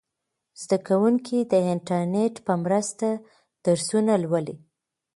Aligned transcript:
زده 0.61 0.77
کوونکي 0.87 1.37
د 1.41 1.53
انټرنیټ 1.73 2.33
په 2.45 2.53
مرسته 2.63 3.07
درسونه 3.65 4.13
لولي. 4.23 4.55